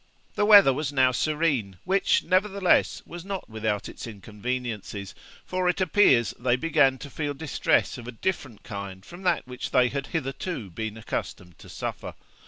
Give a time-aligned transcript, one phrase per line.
[0.33, 5.13] The weather was now serene, which, nevertheless, was not without its inconveniences,
[5.45, 9.69] for, it appears, they began to feel distress of a different kind from that which
[9.69, 12.15] they had hitherto been accustomed to suffer.